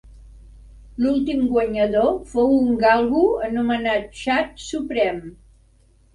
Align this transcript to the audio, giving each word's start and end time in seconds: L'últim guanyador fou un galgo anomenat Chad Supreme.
L'últim 1.03 1.43
guanyador 1.51 2.09
fou 2.31 2.57
un 2.63 2.73
galgo 2.85 3.23
anomenat 3.49 4.09
Chad 4.23 4.59
Supreme. 4.71 5.33